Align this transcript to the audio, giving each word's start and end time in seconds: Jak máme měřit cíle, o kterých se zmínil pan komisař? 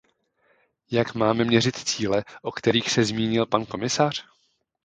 Jak 0.91 1.15
máme 1.15 1.43
měřit 1.43 1.75
cíle, 1.87 2.23
o 2.41 2.51
kterých 2.51 2.91
se 2.91 3.05
zmínil 3.05 3.45
pan 3.45 3.65
komisař? 3.65 4.25